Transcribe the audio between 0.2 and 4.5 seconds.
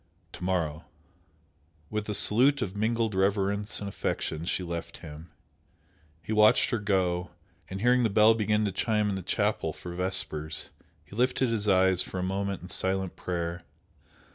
"To morrow!" With a salute of mingled reverence and affection